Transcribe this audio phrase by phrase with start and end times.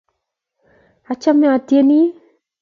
[1.11, 1.99] Achame atieni